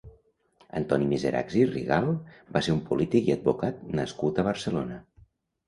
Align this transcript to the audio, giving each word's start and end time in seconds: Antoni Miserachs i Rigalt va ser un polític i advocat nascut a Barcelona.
Antoni 0.79 1.09
Miserachs 1.11 1.57
i 1.59 1.65
Rigalt 1.73 2.33
va 2.57 2.63
ser 2.69 2.75
un 2.79 2.83
polític 2.89 3.31
i 3.31 3.37
advocat 3.39 3.87
nascut 4.03 4.43
a 4.47 4.51
Barcelona. 4.51 5.03